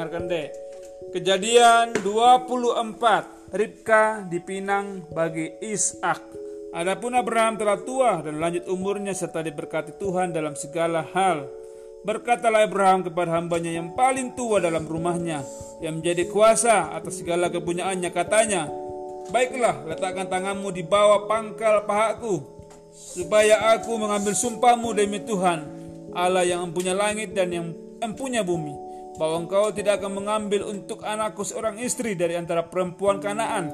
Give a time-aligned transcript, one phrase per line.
[0.00, 0.48] dengarkan deh.
[1.12, 3.52] Kejadian 24.
[3.52, 6.24] Ribka dipinang bagi Ishak.
[6.72, 11.44] Adapun Abraham telah tua dan lanjut umurnya serta diberkati Tuhan dalam segala hal.
[12.00, 15.44] Berkatalah Abraham kepada hambanya yang paling tua dalam rumahnya,
[15.84, 18.72] yang menjadi kuasa atas segala kepunyaannya, katanya,
[19.28, 22.40] Baiklah, letakkan tanganmu di bawah pangkal pahaku,
[22.88, 25.60] supaya aku mengambil sumpahmu demi Tuhan,
[26.16, 27.68] Allah yang mempunyai langit dan yang
[28.00, 33.72] mempunyai bumi, bahwa engkau tidak akan mengambil untuk anakku seorang istri dari antara perempuan kanaan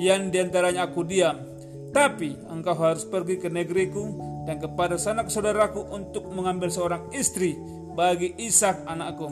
[0.00, 1.36] yang di antaranya aku diam.
[1.92, 4.04] Tapi engkau harus pergi ke negeriku
[4.46, 7.58] dan kepada sanak saudaraku untuk mengambil seorang istri
[7.92, 9.28] bagi Ishak anakku.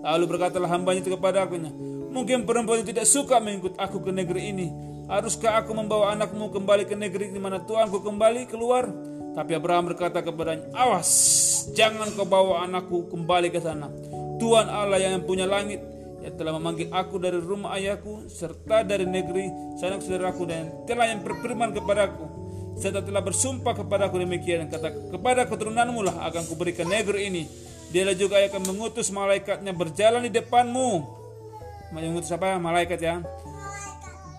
[0.00, 1.68] Lalu berkatalah hambanya itu kepada akunya,
[2.10, 4.68] mungkin perempuan itu tidak suka mengikut aku ke negeri ini.
[5.10, 8.86] Haruskah aku membawa anakmu kembali ke negeri di mana Tuanku kembali keluar?
[9.34, 11.10] Tapi Abraham berkata kepadanya, awas,
[11.74, 13.90] jangan kau bawa anakku kembali ke sana
[14.40, 15.84] Tuhan Allah yang punya langit
[16.20, 21.20] yang telah memanggil aku dari rumah ayahku serta dari negeri sanak saudaraku dan telah yang
[21.20, 22.24] berfirman kepadaku.
[22.80, 27.44] Serta telah bersumpah kepadaku demikian kata kepada keturunanmu lah akan kuberikan negeri ini.
[27.92, 31.04] Dia juga akan mengutus malaikatnya berjalan di depanmu.
[31.90, 32.56] Mengutus apa?
[32.56, 33.20] Malaikat ya.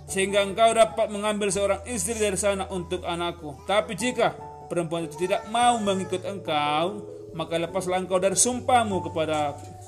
[0.08, 3.60] Sehingga engkau dapat mengambil seorang istri dari sana untuk anakku.
[3.68, 4.34] Tapi jika
[4.72, 9.81] perempuan itu tidak mau mengikut engkau maka lepaslah engkau dari sumpahmu kepada aku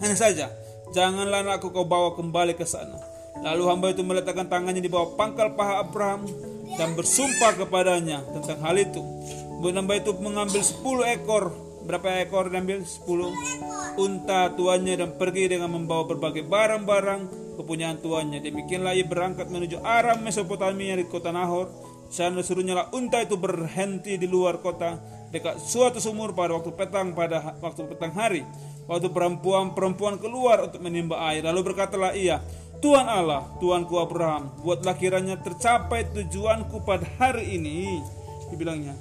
[0.00, 0.46] hanya saja,
[0.96, 2.96] janganlah anakku kau bawa kembali ke sana.
[3.40, 6.28] Lalu hamba itu meletakkan tangannya di bawah pangkal paha Abraham
[6.76, 9.00] dan bersumpah kepadanya tentang hal itu.
[9.60, 11.44] Kemudian hamba itu mengambil 10 ekor
[11.84, 17.20] berapa ekor diambil 10 unta tuannya dan pergi dengan membawa berbagai barang-barang
[17.60, 18.40] kepunyaan tuannya.
[18.40, 21.68] Demikianlah ia berangkat menuju arah Mesopotamia di kota Nahor.
[22.10, 24.98] Sana suruhnya lah unta itu berhenti di luar kota
[25.30, 28.42] dekat suatu sumur pada waktu petang pada waktu petang hari
[28.90, 31.46] waktu perempuan-perempuan keluar untuk menimba air.
[31.46, 32.42] Lalu berkatalah ia,
[32.82, 38.02] Tuhan Allah, Tuanku Abraham, buatlah kiranya tercapai tujuanku pada hari ini.
[38.50, 38.98] Dibilangnya,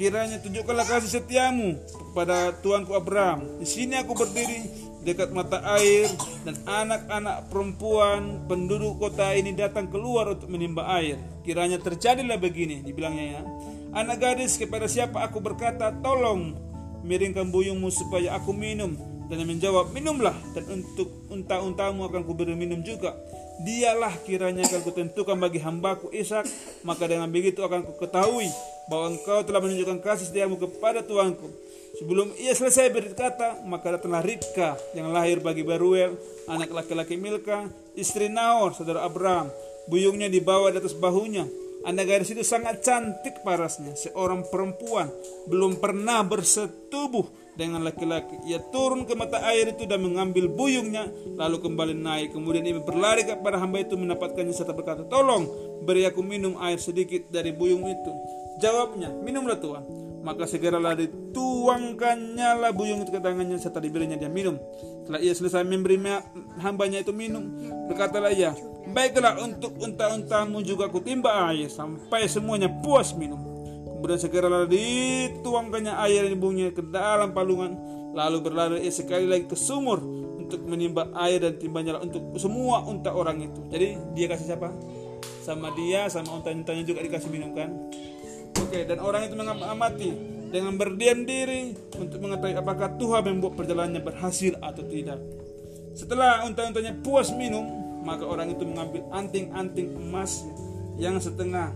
[0.00, 1.76] kiranya tunjukkanlah kasih setiamu
[2.08, 3.60] kepada Tuanku Abraham.
[3.60, 4.64] Di sini aku berdiri
[5.04, 6.08] dekat mata air
[6.48, 11.20] dan anak-anak perempuan penduduk kota ini datang keluar untuk menimba air.
[11.44, 13.42] Kiranya terjadilah begini, dibilangnya ya.
[13.92, 16.56] Anak gadis kepada siapa aku berkata, tolong
[17.02, 22.80] miringkan buyungmu supaya aku minum dan yang menjawab, minumlah dan untuk unta-untamu akan kuberi minum
[22.80, 23.12] juga.
[23.58, 26.46] Dialah kiranya akan kutentukan bagi hambaku Ishak,
[26.86, 28.48] maka dengan begitu akan kuketahui
[28.88, 31.50] bahwa engkau telah menunjukkan kasih setiamu kepada tuanku.
[31.98, 36.14] Sebelum ia selesai berkata, maka datanglah Ribka yang lahir bagi Baruel,
[36.46, 37.66] anak laki-laki Milka,
[37.98, 39.50] istri Naor, saudara Abraham.
[39.90, 41.48] Buyungnya dibawa di atas bahunya.
[41.82, 45.10] Anak gadis itu sangat cantik parasnya, seorang perempuan,
[45.46, 47.26] belum pernah bersetubuh
[47.58, 48.38] dengan laki-laki.
[48.46, 52.30] Ia turun ke mata air itu dan mengambil buyungnya, lalu kembali naik.
[52.30, 55.50] Kemudian ia berlari kepada hamba itu mendapatkannya serta berkata, Tolong
[55.82, 58.12] beri aku minum air sedikit dari buyung itu.
[58.62, 59.84] Jawabnya, minumlah Tuhan.
[60.18, 64.54] Maka segeralah dituangkannya lah buyung itu ke tangannya serta diberinya dia minum.
[65.02, 65.98] Setelah ia selesai memberi
[66.62, 67.54] hambanya itu minum,
[67.90, 68.54] berkatalah ia,
[68.88, 73.47] Baiklah untuk unta-untamu juga kutimba air sampai semuanya puas minum.
[73.98, 77.74] Kemudian segeralah dituangkannya air yang bungnya ke dalam palungan.
[78.14, 79.98] Lalu berlari sekali lagi ke sumur
[80.38, 83.60] untuk menimba air dan timbanya untuk semua unta orang itu.
[83.74, 84.70] Jadi dia kasih siapa?
[85.42, 87.74] Sama dia, sama unta-untanya juga dikasih minum kan?
[88.62, 90.10] Oke, dan orang itu mengamati
[90.48, 95.18] dengan berdiam diri untuk mengetahui apakah Tuhan membuat perjalanannya berhasil atau tidak.
[95.98, 97.66] Setelah unta-untanya puas minum,
[98.06, 100.46] maka orang itu mengambil anting-anting emas
[100.96, 101.74] yang setengah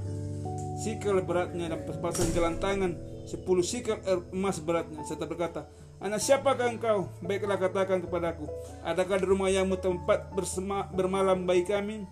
[0.82, 4.02] sikel beratnya dan sepasang jalan tangan sepuluh sikel
[4.34, 5.62] emas beratnya serta berkata
[6.02, 7.06] Anak siapakah engkau?
[7.22, 8.50] Baiklah katakan kepadaku
[8.82, 12.02] Adakah di rumah ayahmu tempat bersema, bermalam bagi kami?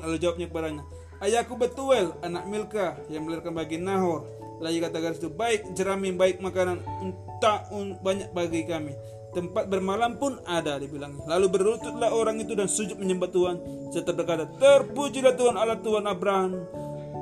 [0.00, 0.82] Lalu jawabnya kepadanya
[1.20, 4.24] Ayahku Betuel, anak Milka yang melahirkan bagi Nahor
[4.64, 7.68] Lalu katakan itu Baik jerami, baik makanan Entah
[8.00, 8.96] banyak bagi kami
[9.32, 11.16] Tempat bermalam pun ada dibilang.
[11.24, 13.56] Lalu berlututlah orang itu dan sujud menyembah Tuhan
[13.88, 16.68] serta berkata, "Terpujilah Tuhan Allah Tuhan Abraham,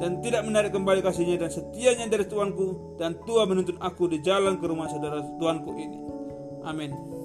[0.00, 4.56] dan tidak menarik kembali kasihnya dan setianya dari Tuanku dan Tuhan menuntun aku di jalan
[4.56, 5.98] ke rumah saudara Tuanku ini.
[6.64, 7.19] Amin.